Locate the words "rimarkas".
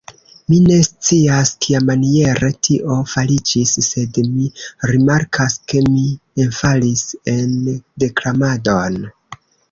4.91-5.57